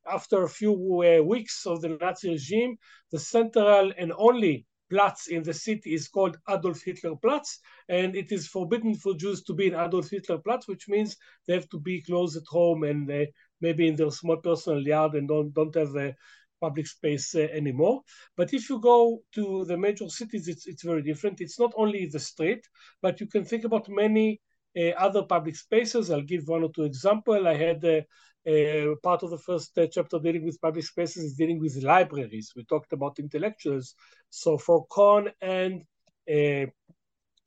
[0.08, 2.78] after a few uh, weeks of the Nazi regime,
[3.12, 8.32] the central and only Platz in the city is called Adolf Hitler Platz, and it
[8.32, 11.80] is forbidden for Jews to be in Adolf Hitler Platz, which means they have to
[11.80, 13.26] be close at home and uh,
[13.60, 16.14] maybe in their small personal yard and don't don't have a
[16.62, 18.02] public space uh, anymore.
[18.38, 21.42] But if you go to the major cities, it's it's very different.
[21.42, 22.64] It's not only the street,
[23.02, 24.42] but you can think about many
[24.78, 26.12] uh, other public spaces.
[26.12, 27.46] I'll give one or two examples.
[27.46, 28.02] I had uh,
[28.44, 32.54] part of the first uh, chapter dealing with public spaces is dealing with libraries.
[32.56, 33.96] We talked about intellectuals.
[34.30, 35.84] So for Cohn and
[36.30, 36.68] uh,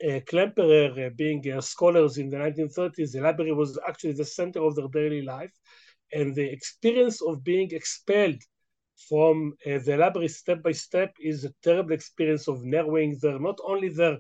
[0.05, 4.63] uh, Klemperer uh, being uh, scholars in the 1930s, the library was actually the center
[4.63, 5.53] of their daily life.
[6.13, 8.41] And the experience of being expelled
[9.09, 13.89] from the library step by step is a terrible experience of narrowing their, not only
[13.89, 14.19] their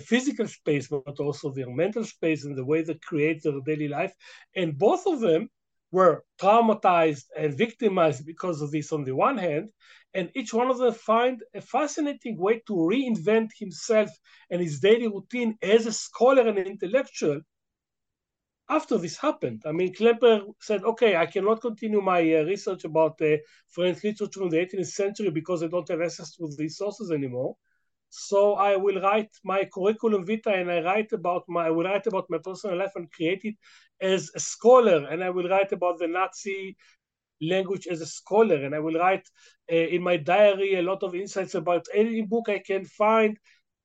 [0.00, 4.12] physical space, but also their mental space and the way they create their daily life.
[4.56, 5.50] And both of them
[5.90, 9.70] were traumatized and victimized because of this on the one hand,
[10.14, 14.10] and each one of them find a fascinating way to reinvent himself
[14.50, 17.40] and his daily routine as a scholar and an intellectual
[18.68, 19.62] after this happened.
[19.64, 23.36] I mean, Klemperer said, okay, I cannot continue my uh, research about uh,
[23.68, 27.56] French literature in the 18th century because I don't have access to these sources anymore.
[28.10, 32.06] So I will write my curriculum vitae and I write about my I will write
[32.06, 33.56] about my personal life and create it
[34.00, 35.06] as a scholar.
[35.06, 36.76] And I will write about the Nazi
[37.40, 38.64] language as a scholar.
[38.64, 39.28] And I will write
[39.70, 43.36] uh, in my diary a lot of insights about any book I can find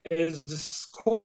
[0.10, 1.22] as a scholar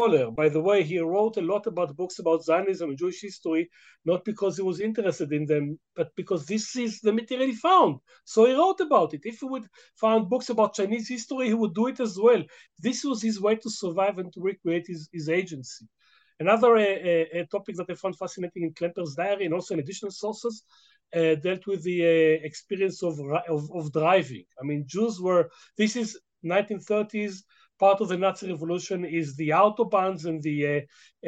[0.00, 0.30] scholar.
[0.30, 3.68] By the way, he wrote a lot about books about Zionism and Jewish history,
[4.04, 7.98] not because he was interested in them, but because this is the material he found.
[8.24, 9.20] So he wrote about it.
[9.24, 12.42] If he would find books about Chinese history, he would do it as well.
[12.78, 15.86] This was his way to survive and to recreate his, his agency.
[16.38, 20.12] Another uh, uh, topic that I found fascinating in Klemper's diary and also in additional
[20.12, 20.64] sources
[21.14, 24.44] uh, dealt with the uh, experience of, of, of driving.
[24.58, 27.42] I mean, Jews were, this is 1930s
[27.80, 30.80] part of the Nazi revolution is the autobahns and the, uh,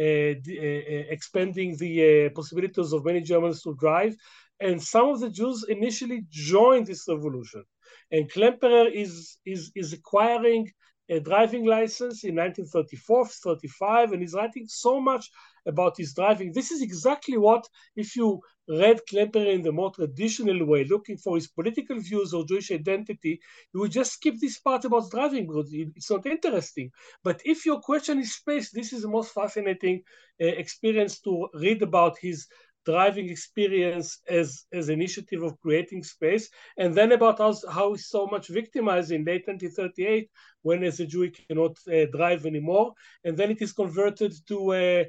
[0.02, 4.14] uh, the uh, uh expanding the uh, possibilities of many Germans to drive.
[4.60, 7.64] And some of the Jews initially joined this revolution.
[8.12, 10.70] And Klemperer is, is, is acquiring
[11.12, 15.30] a driving license in 1934, 35, and he's writing so much
[15.66, 16.52] about his driving.
[16.52, 21.36] This is exactly what, if you read Klemperer in the more traditional way, looking for
[21.36, 23.40] his political views or Jewish identity,
[23.74, 26.90] you would just skip this part about driving because it's not interesting.
[27.22, 30.02] But if your question is space, this is the most fascinating
[30.40, 32.46] uh, experience to read about his
[32.84, 38.26] driving experience as as initiative of creating space, and then about how, how he's so
[38.26, 40.30] much victimized in late 1938
[40.62, 42.92] when as a Jew he cannot uh, drive anymore,
[43.24, 45.04] and then it is converted to uh,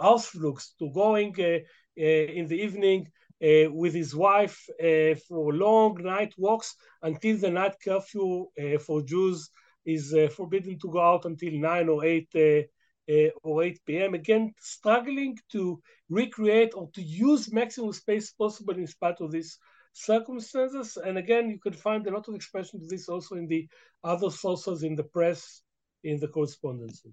[0.00, 1.58] Ausflugs, to going uh,
[1.98, 3.06] uh in the evening
[3.42, 8.46] uh, with his wife uh, for long night walks until the night curfew
[8.86, 9.50] for Jews
[9.84, 12.66] is forbidden to go out until 9 or 8 uh,
[13.10, 14.14] Uh, or 8 p.m.
[14.14, 19.58] Again, struggling to recreate or to use maximum space possible in spite of these
[19.92, 20.96] circumstances.
[20.96, 23.68] And again, you can find a lot of expression to this also in the
[24.04, 25.62] other sources in the press,
[26.04, 27.12] in the correspondences.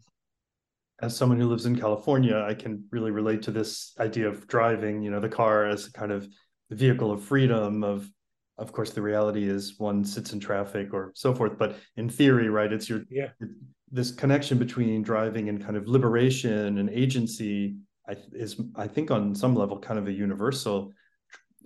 [1.02, 5.02] As someone who lives in California, I can really relate to this idea of driving,
[5.02, 6.28] you know, the car as a kind of
[6.69, 8.10] the vehicle of freedom of
[8.58, 12.49] of course the reality is one sits in traffic or so forth but in theory
[12.49, 13.30] right it's your yeah
[13.91, 17.75] this connection between driving and kind of liberation and agency
[18.34, 20.91] is i think on some level kind of a universal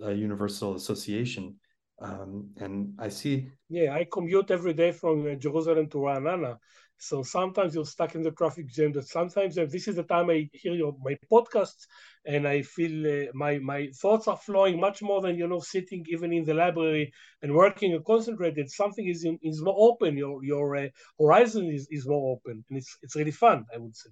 [0.02, 1.54] a universal association
[2.00, 6.58] um, and i see yeah i commute every day from uh, jerusalem to ra'anana
[6.98, 8.92] so sometimes you're stuck in the traffic jam.
[8.92, 11.86] That sometimes uh, this is the time I hear your my podcasts,
[12.26, 16.04] and I feel uh, my my thoughts are flowing much more than you know sitting
[16.08, 18.70] even in the library and working and concentrated.
[18.70, 20.16] Something is in, is more open.
[20.16, 23.64] Your your uh, horizon is, is more open, and it's it's really fun.
[23.74, 24.10] I would say.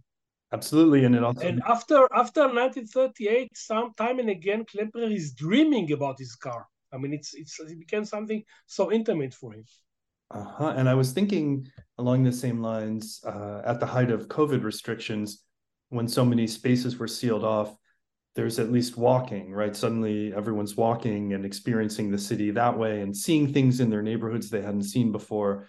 [0.52, 5.92] Absolutely, and it also and after after 1938, some time and again, Klemperer is dreaming
[5.92, 6.66] about his car.
[6.92, 9.64] I mean, it's it's it became something so intimate for him.
[10.30, 10.72] Uh-huh.
[10.76, 15.42] And I was thinking along the same lines uh, at the height of COVID restrictions,
[15.90, 17.76] when so many spaces were sealed off,
[18.34, 19.76] there's at least walking, right?
[19.76, 24.48] Suddenly everyone's walking and experiencing the city that way and seeing things in their neighborhoods
[24.48, 25.68] they hadn't seen before.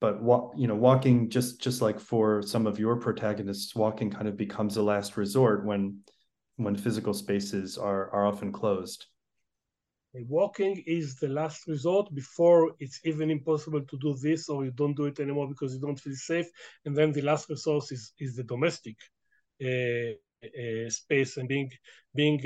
[0.00, 4.28] But what you know, walking just just like for some of your protagonists, walking kind
[4.28, 6.00] of becomes a last resort when
[6.56, 9.06] when physical spaces are are often closed
[10.14, 14.96] walking is the last resort before it's even impossible to do this or you don't
[14.96, 16.46] do it anymore because you don't feel safe
[16.84, 18.96] and then the last resource is, is the domestic
[19.64, 20.12] uh,
[20.88, 21.70] space and being
[22.14, 22.40] being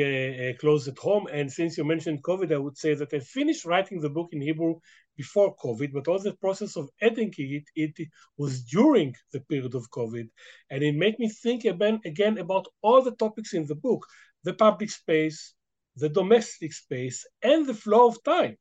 [0.59, 4.01] close at home and since you mentioned covid i would say that i finished writing
[4.01, 4.75] the book in hebrew
[5.17, 9.91] before covid but all the process of editing it it was during the period of
[9.91, 10.29] covid
[10.71, 14.05] and it made me think again, again about all the topics in the book
[14.43, 15.55] the public space
[15.97, 18.57] the domestic space, and the flow of time.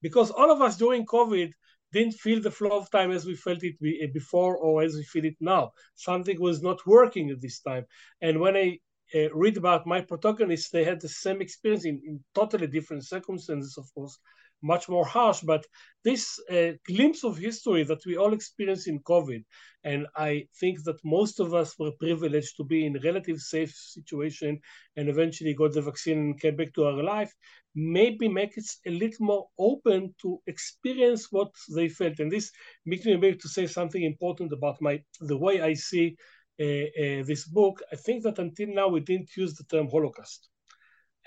[0.00, 1.52] Because all of us during COVID
[1.92, 5.04] didn't feel the flow of time as we felt it eh, before or as we
[5.04, 5.72] feel it now.
[5.94, 7.84] Something was not working at this time.
[8.20, 8.78] And when I
[9.14, 13.76] uh, read about my protagonists, they had the same experience in, in totally different circumstances,
[13.76, 14.18] of course,
[14.62, 15.40] much more harsh.
[15.40, 15.66] But
[16.04, 19.44] this uh, glimpse of history that we all experienced in COVID,
[19.84, 23.74] and I think that most of us were privileged to be in a relative safe
[23.74, 24.60] situation
[24.96, 27.32] and eventually got the vaccine and came back to our life,
[27.74, 32.18] maybe make it a little more open to experience what they felt.
[32.18, 32.50] And this
[32.84, 36.16] makes me able to say something important about my the way I see
[36.60, 37.82] uh, uh, this book.
[37.92, 40.48] I think that until now we didn't use the term Holocaust.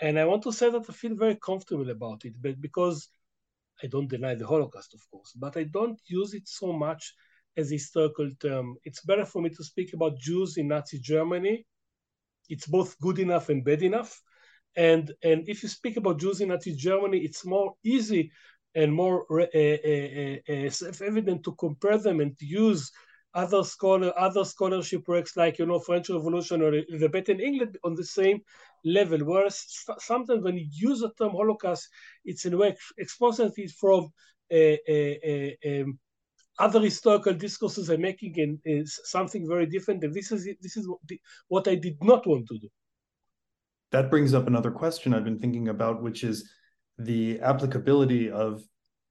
[0.01, 3.07] And I want to say that I feel very comfortable about it, but because
[3.81, 7.13] I don't deny the Holocaust, of course, but I don't use it so much
[7.57, 8.75] as a historical term.
[8.83, 11.65] It's better for me to speak about Jews in Nazi Germany.
[12.49, 14.21] It's both good enough and bad enough.
[14.75, 18.31] And, and if you speak about Jews in Nazi Germany, it's more easy
[18.75, 22.91] and more uh, uh, uh, self-evident to compare them and to use
[23.33, 27.77] other scholar other scholarship works like you know French Revolution or the Beth in England
[27.83, 28.39] on the same
[28.85, 29.19] level.
[29.19, 29.65] Whereas
[29.99, 31.89] sometimes when you use the term Holocaust,
[32.23, 34.09] it's in a way exposited from
[34.51, 35.85] a, a, a,
[36.59, 40.87] other historical discourses are making in, is something very different, and this is this is
[41.49, 42.69] what I did not want to do.
[43.95, 46.51] That brings up another question I've been thinking about, which is
[46.97, 48.61] the applicability of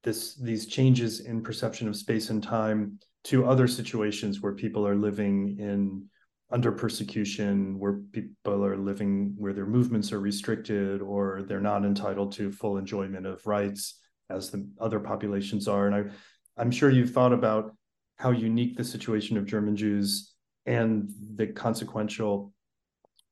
[0.02, 2.98] this these changes in perception of space and time
[3.30, 6.04] to other situations where people are living in
[6.50, 12.32] under persecution, where people are living where their movements are restricted or they're not entitled
[12.32, 15.86] to full enjoyment of rights as the other populations are.
[15.86, 17.74] And I, I'm sure you've thought about
[18.16, 20.34] how unique the situation of German Jews
[20.66, 22.52] and the consequential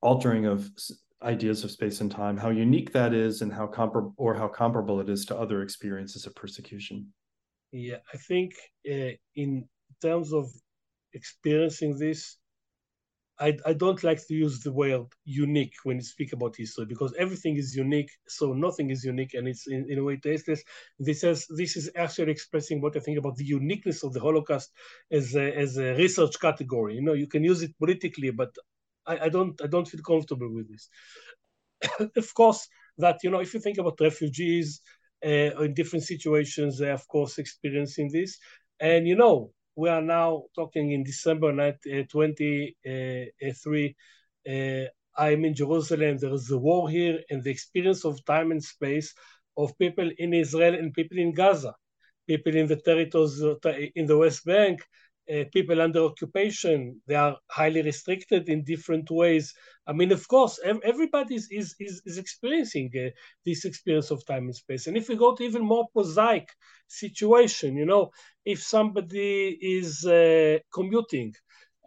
[0.00, 0.66] altering of
[1.22, 5.00] ideas of space and time, how unique that is, and how comparable or how comparable
[5.00, 7.12] it is to other experiences of persecution.
[7.72, 8.52] Yeah, I think
[8.90, 9.68] uh, in
[10.00, 10.50] terms of
[11.14, 12.36] experiencing this,
[13.38, 17.14] I, I don't like to use the word unique when you speak about history because
[17.18, 20.62] everything is unique, so nothing is unique, and it's in, in a way tasteless.
[20.98, 24.70] This is this is actually expressing what I think about the uniqueness of the Holocaust
[25.10, 26.94] as a, as a research category.
[26.94, 28.54] You know, you can use it politically, but
[29.06, 30.88] I, I don't I don't feel comfortable with this.
[32.16, 34.80] of course, that you know, if you think about refugees
[35.24, 38.38] uh, in different situations, they of course experiencing this,
[38.80, 43.96] and you know, we are now talking in December 2023.
[44.46, 46.18] Uh, uh, I'm in Jerusalem.
[46.18, 49.14] There is a war here, and the experience of time and space
[49.56, 51.74] of people in Israel and people in Gaza,
[52.26, 53.42] people in the territories
[53.94, 54.80] in the West Bank,
[55.30, 57.00] uh, people under occupation.
[57.06, 59.54] They are highly restricted in different ways.
[59.86, 63.10] I mean, of course, everybody is, is, is experiencing uh,
[63.44, 64.86] this experience of time and space.
[64.86, 66.48] And if we go to even more prosaic
[66.86, 68.10] situation, you know,
[68.44, 71.34] if somebody is uh, commuting,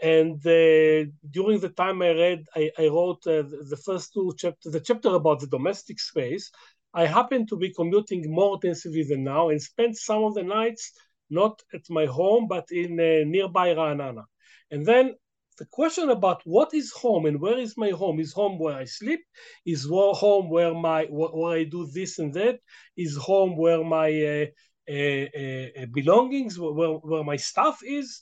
[0.02, 4.74] and uh, during the time I read, I, I wrote uh, the first two chapters,
[4.74, 6.52] the chapter about the domestic space.
[6.94, 10.92] I happened to be commuting more intensively than now and spent some of the nights
[11.30, 14.26] not at my home, but in uh, nearby Ra'anana.
[14.72, 15.16] And then
[15.58, 18.86] the question about what is home and where is my home is home where I
[18.86, 19.22] sleep,
[19.66, 22.60] is home where my where I do this and that,
[22.98, 24.46] is home where my uh,
[24.90, 28.22] uh, uh, belongings, where, where my stuff is.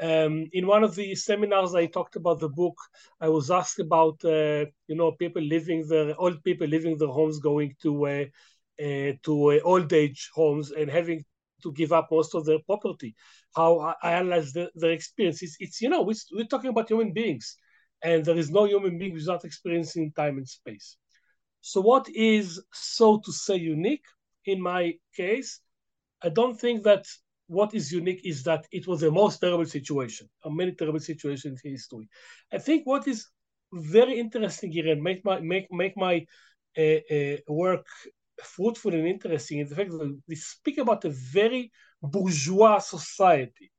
[0.00, 2.76] Um, in one of the seminars, I talked about the book.
[3.20, 7.40] I was asked about, uh, you know, people living their old people living their homes,
[7.40, 8.24] going to uh,
[8.80, 11.24] uh, to old age homes and having
[11.62, 13.14] to give up most of their property.
[13.54, 15.42] How I analyze the, their experience.
[15.42, 17.56] It's, it's you know, we, we're talking about human beings,
[18.02, 20.96] and there is no human being without experiencing time and space.
[21.60, 24.04] So, what is so to say unique
[24.44, 25.60] in my case?
[26.22, 27.04] I don't think that
[27.46, 31.60] what is unique is that it was the most terrible situation, a many terrible situations
[31.64, 32.08] in history.
[32.52, 33.26] I think what is
[33.72, 36.24] very interesting here and make my make make my
[36.78, 37.86] uh, uh, work
[38.42, 41.70] fruitful and interesting is the fact that we speak about a very
[42.02, 43.70] bourgeois society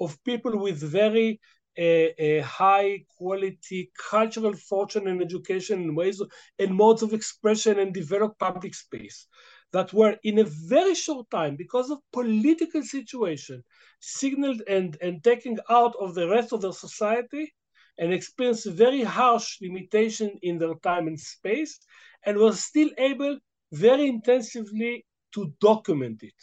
[0.00, 1.40] of people with very
[1.78, 7.94] uh, high quality cultural fortune and education and ways of, and modes of expression and
[7.94, 9.26] develop public space
[9.72, 13.62] that were in a very short time because of political situation
[14.00, 17.52] signaled and, and taken out of the rest of the society
[17.98, 21.78] and experienced very harsh limitation in their time and space
[22.24, 23.38] and was still able
[23.72, 25.04] very intensively
[25.34, 26.34] to document it.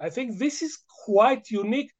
[0.00, 1.92] I think this is quite unique.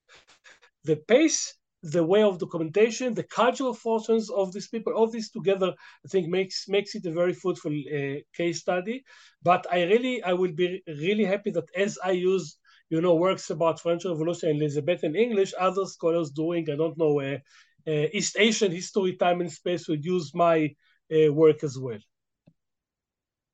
[0.84, 5.74] The pace, the way of documentation, the cultural fortunes of these people, all this together,
[6.04, 9.04] I think makes makes it a very fruitful uh, case study.
[9.42, 12.56] But I really, I will be really happy that as I use,
[12.88, 17.20] you know, works about French Revolution in Elizabethan English, other scholars doing, I don't know,
[17.20, 17.38] uh,
[17.86, 20.74] uh, East Asian history, time and space would use my
[21.14, 21.98] uh, work as well.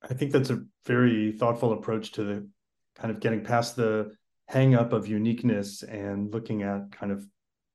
[0.08, 2.48] I think that's a very thoughtful approach to the
[2.94, 4.12] kind of getting past the
[4.48, 7.26] hang up of uniqueness and looking at kind of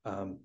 [0.05, 0.39] um,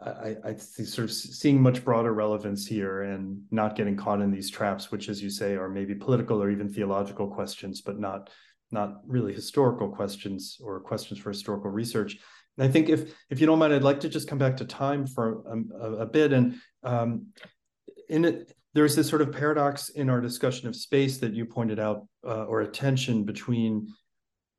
[0.00, 4.30] I, I see sort of seeing much broader relevance here and not getting caught in
[4.30, 8.30] these traps, which, as you say, are maybe political or even theological questions, but not
[8.70, 12.18] not really historical questions or questions for historical research.
[12.56, 14.64] And I think if if you don't mind, I'd like to just come back to
[14.64, 15.42] time for
[15.80, 16.32] a, a bit.
[16.32, 17.28] And um,
[18.08, 21.78] in it, there's this sort of paradox in our discussion of space that you pointed
[21.78, 23.88] out, uh, or a tension between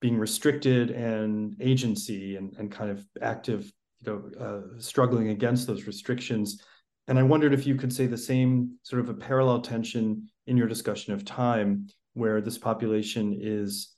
[0.01, 3.71] being restricted and agency and, and kind of active,
[4.05, 6.61] you know, uh, struggling against those restrictions.
[7.07, 10.57] And I wondered if you could say the same sort of a parallel tension in
[10.57, 13.95] your discussion of time, where this population is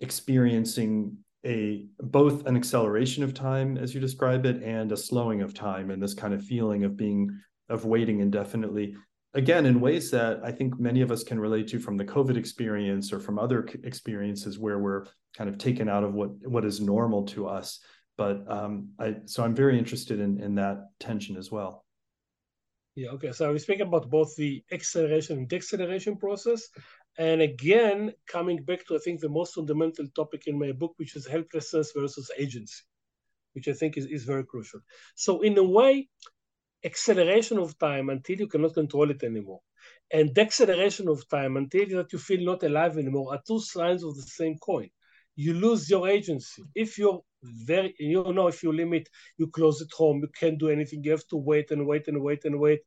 [0.00, 5.54] experiencing a both an acceleration of time as you describe it and a slowing of
[5.54, 7.30] time and this kind of feeling of being
[7.68, 8.94] of waiting indefinitely
[9.34, 12.36] again in ways that i think many of us can relate to from the covid
[12.36, 15.06] experience or from other experiences where we're
[15.36, 17.80] kind of taken out of what what is normal to us
[18.16, 21.84] but um, I so I'm very interested in in that tension as well.
[22.94, 23.10] Yeah.
[23.10, 23.32] Okay.
[23.32, 26.68] So we speak about both the acceleration and deceleration process,
[27.18, 31.16] and again coming back to I think the most fundamental topic in my book, which
[31.16, 32.82] is helplessness versus agency,
[33.54, 34.80] which I think is, is very crucial.
[35.14, 36.08] So in a way,
[36.84, 39.60] acceleration of time until you cannot control it anymore,
[40.12, 44.14] and deceleration of time until that you feel not alive anymore are two sides of
[44.16, 44.88] the same coin.
[45.36, 46.62] You lose your agency.
[46.74, 50.68] If you're very you know if you limit you close at home you can't do
[50.68, 52.80] anything you have to wait and wait and wait and wait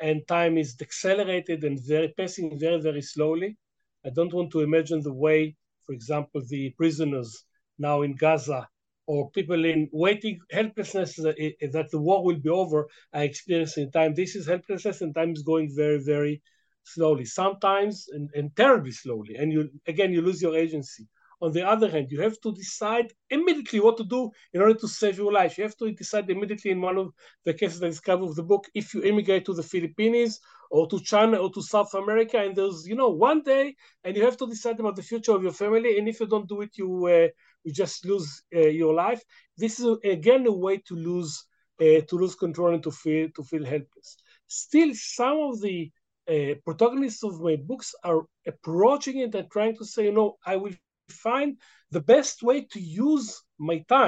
[0.00, 3.56] and time is accelerated and very passing very very slowly.
[4.04, 7.44] I don't want to imagine the way for example the prisoners
[7.78, 8.68] now in gaza
[9.06, 11.36] or people in waiting helplessness that,
[11.72, 15.42] that the war will be over are experiencing time this is helplessness and time is
[15.42, 16.42] going very very
[16.84, 21.06] slowly sometimes and, and terribly slowly and you again you lose your agency
[21.42, 24.86] on the other hand, you have to decide immediately what to do in order to
[24.86, 25.58] save your life.
[25.58, 27.12] You have to decide immediately in one of
[27.44, 30.38] the cases I discovered of the book if you immigrate to the Philippines
[30.70, 33.74] or to China or to South America, and there's you know one day,
[34.04, 35.98] and you have to decide about the future of your family.
[35.98, 37.28] And if you don't do it, you uh,
[37.64, 39.22] you just lose uh, your life.
[39.56, 41.44] This is again a way to lose
[41.80, 44.16] uh, to lose control and to feel to feel helpless.
[44.46, 45.90] Still, some of the
[46.28, 50.56] uh, protagonists of my books are approaching it and trying to say, you know, I
[50.56, 51.20] will find
[51.56, 52.26] the best way
[52.72, 53.56] to use my
[53.88, 54.02] time.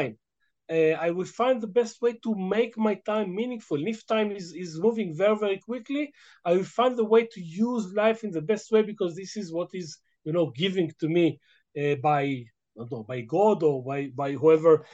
[0.71, 3.77] Uh, I will find the best way to make my time meaningful.
[3.79, 6.13] And if time is, is moving very, very quickly,
[6.45, 9.53] I will find the way to use life in the best way because this is
[9.53, 11.41] what is, you know, giving to me
[11.79, 12.45] uh, by,
[12.77, 14.85] know, by God or by, by whoever.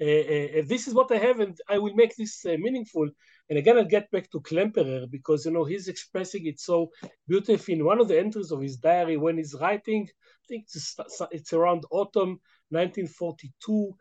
[0.00, 3.08] Uh, uh this is what I have, and I will make this uh, meaningful.
[3.48, 6.90] And again, I'll get back to Klemperer because, you know, he's expressing it so
[7.28, 10.08] beautifully in one of the entries of his diary when he's writing
[10.42, 10.96] I think it's,
[11.30, 13.94] it's around autumn 1942,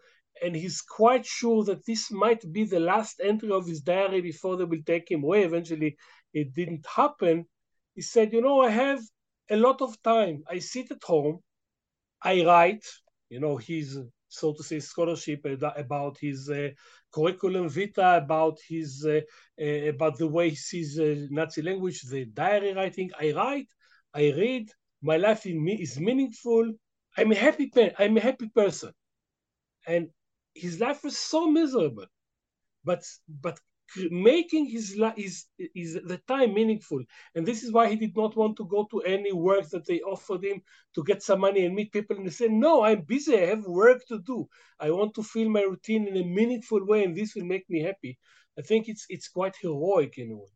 [0.44, 4.58] and he's quite sure that this might be the last entry of his diary before
[4.58, 5.44] they will take him away.
[5.44, 5.98] Eventually,
[6.34, 7.46] it didn't happen.
[7.94, 9.02] He said, You know, I have
[9.50, 10.44] a lot of time.
[10.50, 11.40] I sit at home,
[12.24, 12.86] I write,
[13.32, 15.42] you know, his, so to say, scholarship
[15.78, 16.70] about his uh,
[17.14, 19.22] curriculum vitae, about his, uh,
[19.62, 23.12] uh, about the way he sees uh, Nazi language, the diary writing.
[23.20, 23.70] I write,
[24.14, 24.70] I read,
[25.02, 26.74] my life in me is meaningful.
[27.18, 28.92] I'm a happy pe- I'm a happy person,
[29.88, 30.10] and
[30.56, 32.08] his life was so miserable,
[32.86, 33.60] but but
[34.10, 37.04] making his life is is the time meaningful,
[37.36, 40.02] and this is why he did not want to go to any work that they
[40.02, 40.62] offered him
[40.96, 42.16] to get some money and meet people.
[42.18, 43.38] And he said, "No, I'm busy.
[43.38, 44.48] I have work to do.
[44.80, 47.82] I want to fill my routine in a meaningful way, and this will make me
[47.82, 48.18] happy."
[48.58, 50.52] I think it's it's quite heroic in a way.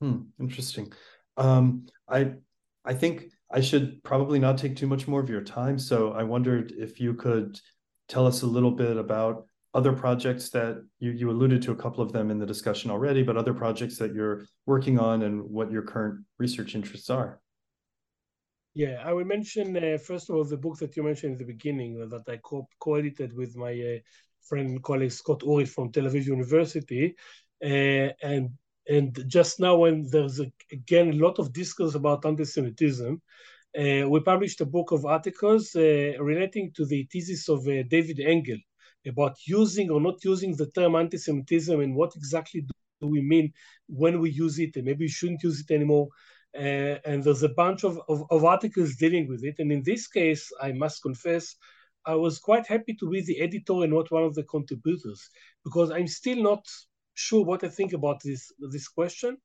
[0.00, 0.92] Hmm, interesting.
[1.36, 2.34] Um, I
[2.84, 5.78] I think I should probably not take too much more of your time.
[5.78, 7.60] So I wondered if you could
[8.08, 12.02] tell us a little bit about other projects that you, you alluded to a couple
[12.02, 15.70] of them in the discussion already, but other projects that you're working on and what
[15.70, 17.40] your current research interests are.
[18.72, 21.52] Yeah, I will mention uh, first of all the book that you mentioned in the
[21.52, 23.98] beginning uh, that I co- edited with my uh,
[24.42, 27.14] friend and colleague Scott Ury from Tel Aviv University,
[27.64, 28.50] uh, and
[28.88, 33.22] and just now when there's a, again a lot of discourse about anti-Semitism,
[33.78, 38.58] uh, we published a book of articles uh, relating to the thesis of David Engel
[39.06, 42.66] about using or not using the term anti-Semitism and what exactly
[43.00, 43.52] do we mean
[43.88, 46.08] when we use it and maybe we shouldn't use it anymore.
[46.56, 49.56] Uh, and there's a bunch of, of, of articles dealing with it.
[49.58, 51.56] And in this case, I must confess,
[52.06, 55.28] I was quite happy to be the editor and not one of the contributors
[55.64, 56.64] because I'm still not
[57.14, 59.38] sure what I think about this this question.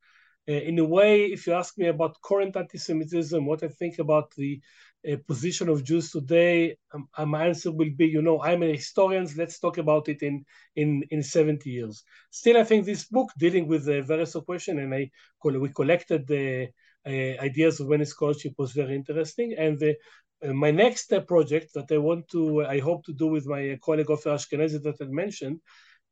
[0.48, 4.32] Uh, in a way, if you ask me about current anti-Semitism, what I think about
[4.36, 4.60] the
[5.08, 8.76] uh, position of Jews today, um, uh, my answer will be, you know, I'm a
[8.76, 9.28] historian.
[9.38, 10.46] Let's talk about it in
[10.76, 12.04] in in 70 years.
[12.32, 15.10] Still, I think this book dealing with the various question, and I
[15.44, 16.70] we collected the
[17.06, 19.56] uh, ideas of many scholarship was very interesting.
[19.58, 19.96] And the,
[20.44, 23.78] uh, my next uh, project that I want to, I hope to do with my
[23.82, 25.62] colleague Ofer Ashkenazi that I mentioned,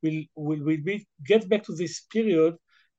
[0.02, 2.56] will will will be, get back to this period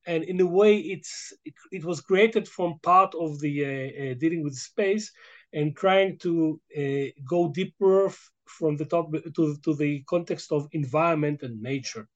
[0.07, 4.14] and in a way it's it, it was created from part of the uh, uh,
[4.14, 5.11] dealing with space
[5.53, 8.11] and trying to uh, go deeper
[8.46, 12.09] from the top to, to the context of environment and nature.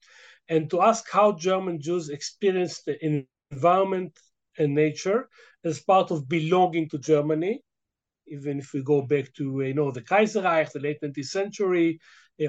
[0.49, 4.17] And to ask how german jews experienced the environment
[4.57, 5.29] and nature
[5.63, 7.61] as part of belonging to germany
[8.27, 11.99] even if we go back to you know the kaiserreich the late 20th century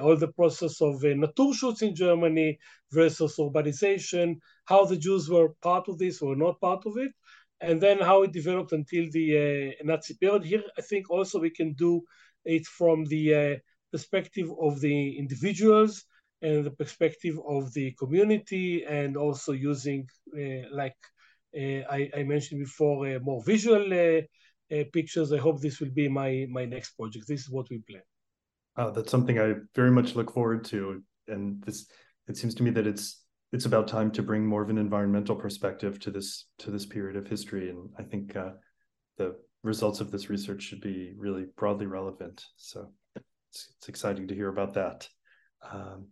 [0.01, 2.59] all the process of uh, Naturschutz in Germany
[2.91, 7.13] versus urbanization, how the Jews were part of this or not part of it,
[7.61, 10.45] and then how it developed until the uh, Nazi period.
[10.45, 12.03] Here, I think also we can do
[12.45, 13.57] it from the uh,
[13.93, 16.05] perspective of the individuals
[16.43, 20.97] and the perspective of the community, and also using, uh, like
[21.57, 24.23] uh, I, I, mentioned before, uh, more visual
[24.93, 25.33] pictures.
[25.33, 27.27] I hope this will be my my next project.
[27.29, 28.03] This is what we plan.
[28.77, 31.87] Oh, that's something I very much look forward to, and this
[32.29, 33.24] it seems to me that it's
[33.55, 37.17] it's about time to bring more of an environmental perspective to this to this period
[37.17, 38.51] of history, and I think uh,
[39.17, 42.45] the results of this research should be really broadly relevant.
[42.57, 45.09] So it's, it's exciting to hear about that.
[45.71, 46.09] Um,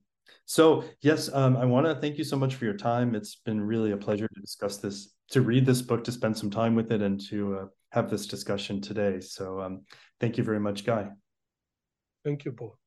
[0.47, 3.17] so yes, um, I want to thank you so much for your time.
[3.17, 6.51] It's been really a pleasure to discuss this, to read this book, to spend some
[6.51, 9.19] time with it, and to uh, have this discussion today.
[9.21, 9.83] So um,
[10.21, 11.09] thank you very much, Guy.
[12.25, 12.82] Thank you, Paul.